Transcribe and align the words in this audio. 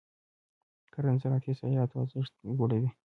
کرنه 0.93 1.13
د 1.17 1.21
زراعتي 1.21 1.51
صادراتو 1.59 2.01
ارزښت 2.03 2.33
لوړوي. 2.57 2.89